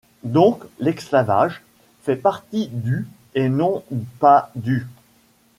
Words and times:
Donc 0.23 0.63
l'esclavage 0.79 1.61
fait 2.01 2.15
partie 2.15 2.69
du', 2.69 3.07
et 3.35 3.49
non 3.49 3.83
pas 4.17 4.51
du'. 4.55 4.87